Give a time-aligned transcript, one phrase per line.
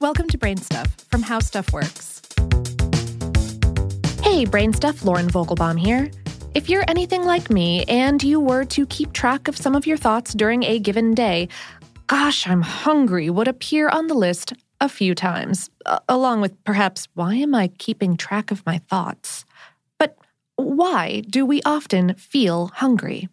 [0.00, 2.22] Welcome to Brain Stuff from How Stuff Works.
[4.22, 6.10] Hey, Brain Stuff, Lauren Vogelbaum here.
[6.54, 9.98] If you're anything like me and you were to keep track of some of your
[9.98, 11.48] thoughts during a given day,
[12.06, 15.68] gosh, I'm hungry would appear on the list a few times,
[16.08, 19.44] along with perhaps, why am I keeping track of my thoughts?
[19.98, 20.16] But
[20.56, 23.28] why do we often feel hungry?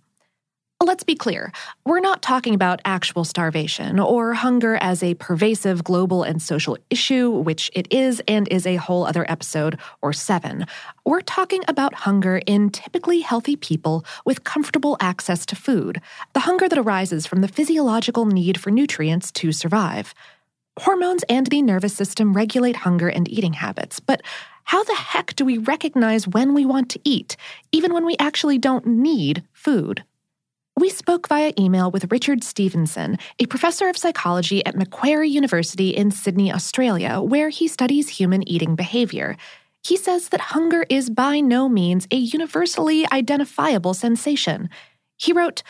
[0.83, 1.51] Let's be clear,
[1.85, 7.31] we're not talking about actual starvation or hunger as a pervasive global and social issue,
[7.31, 10.67] which it is and is a whole other episode or seven.
[11.03, 15.99] We're talking about hunger in typically healthy people with comfortable access to food,
[16.33, 20.13] the hunger that arises from the physiological need for nutrients to survive.
[20.79, 24.21] Hormones and the nervous system regulate hunger and eating habits, but
[24.65, 27.35] how the heck do we recognize when we want to eat,
[27.71, 30.03] even when we actually don't need food?
[30.77, 36.11] We spoke via email with Richard Stevenson, a professor of psychology at Macquarie University in
[36.11, 39.37] Sydney, Australia, where he studies human eating behavior.
[39.83, 44.69] He says that hunger is by no means a universally identifiable sensation.
[45.17, 45.63] He wrote,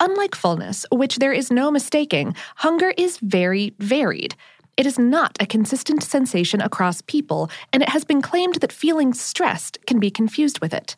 [0.00, 4.34] Unlike fullness, which there is no mistaking, hunger is very varied.
[4.78, 9.12] It is not a consistent sensation across people, and it has been claimed that feeling
[9.12, 10.96] stressed can be confused with it.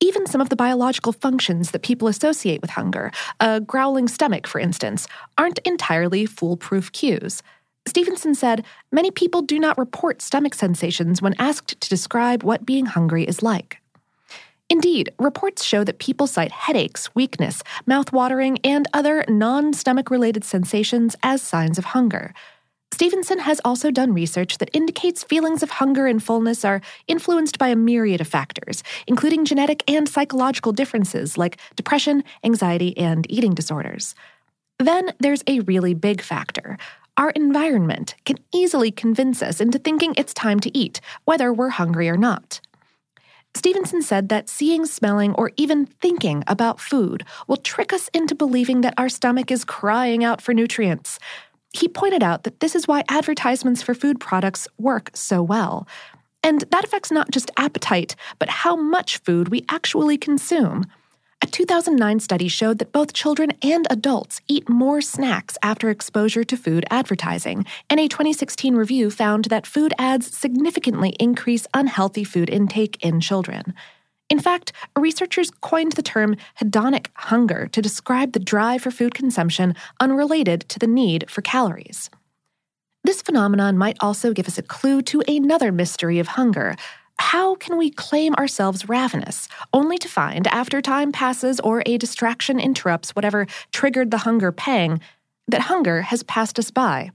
[0.00, 4.58] Even some of the biological functions that people associate with hunger, a growling stomach, for
[4.58, 5.06] instance,
[5.36, 7.42] aren't entirely foolproof cues.
[7.86, 12.86] Stevenson said many people do not report stomach sensations when asked to describe what being
[12.86, 13.78] hungry is like.
[14.70, 20.44] Indeed, reports show that people cite headaches, weakness, mouth watering, and other non stomach related
[20.44, 22.32] sensations as signs of hunger.
[22.92, 27.68] Stevenson has also done research that indicates feelings of hunger and fullness are influenced by
[27.68, 34.14] a myriad of factors, including genetic and psychological differences like depression, anxiety, and eating disorders.
[34.78, 36.78] Then there's a really big factor.
[37.16, 42.08] Our environment can easily convince us into thinking it's time to eat, whether we're hungry
[42.08, 42.60] or not.
[43.54, 48.80] Stevenson said that seeing, smelling, or even thinking about food will trick us into believing
[48.82, 51.18] that our stomach is crying out for nutrients.
[51.72, 55.86] He pointed out that this is why advertisements for food products work so well.
[56.42, 60.86] And that affects not just appetite, but how much food we actually consume.
[61.42, 66.56] A 2009 study showed that both children and adults eat more snacks after exposure to
[66.56, 73.02] food advertising, and a 2016 review found that food ads significantly increase unhealthy food intake
[73.02, 73.72] in children.
[74.30, 79.74] In fact, researchers coined the term hedonic hunger to describe the drive for food consumption
[79.98, 82.08] unrelated to the need for calories.
[83.02, 86.76] This phenomenon might also give us a clue to another mystery of hunger.
[87.18, 92.60] How can we claim ourselves ravenous, only to find, after time passes or a distraction
[92.60, 95.00] interrupts whatever triggered the hunger pang,
[95.48, 97.10] that hunger has passed us by?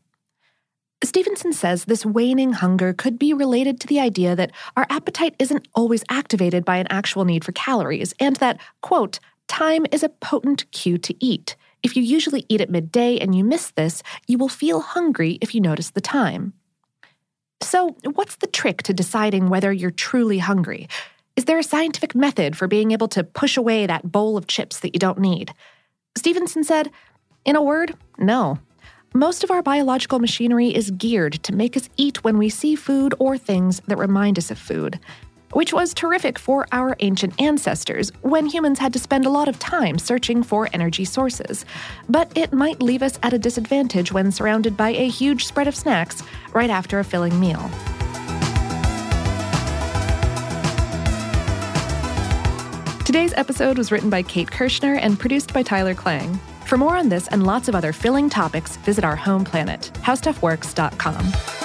[1.04, 5.68] Stevenson says this waning hunger could be related to the idea that our appetite isn't
[5.74, 10.70] always activated by an actual need for calories, and that, quote, time is a potent
[10.72, 11.56] cue to eat.
[11.84, 15.54] If you usually eat at midday and you miss this, you will feel hungry if
[15.54, 16.54] you notice the time.
[17.62, 20.88] So, what's the trick to deciding whether you're truly hungry?
[21.36, 24.80] Is there a scientific method for being able to push away that bowl of chips
[24.80, 25.54] that you don't need?
[26.18, 26.92] Stevenson said,
[27.44, 28.58] in a word, no.
[29.16, 33.16] Most of our biological machinery is geared to make us eat when we see food
[33.18, 35.00] or things that remind us of food,
[35.54, 39.58] which was terrific for our ancient ancestors when humans had to spend a lot of
[39.58, 41.64] time searching for energy sources.
[42.10, 45.78] But it might leave us at a disadvantage when surrounded by a huge spread of
[45.78, 46.22] snacks
[46.52, 47.72] right after a filling meal.
[53.06, 56.38] Today's episode was written by Kate Kershner and produced by Tyler Klang.
[56.66, 61.65] For more on this and lots of other filling topics, visit our home planet, howstuffworks.com.